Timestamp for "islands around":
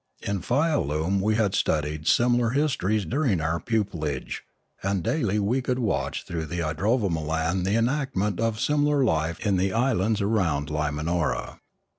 9.73-10.69